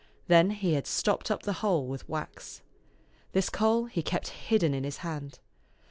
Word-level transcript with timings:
Then 0.25 0.49
he 0.49 0.73
had 0.73 0.87
stopped 0.87 1.29
up 1.29 1.43
the 1.43 1.53
hole 1.61 1.85
with 1.85 2.09
wax. 2.09 2.63
This 3.33 3.51
coal 3.51 3.85
he 3.85 4.01
kept 4.01 4.29
hidden 4.29 4.73
in 4.73 4.83
his 4.83 4.97
hand. 5.05 5.37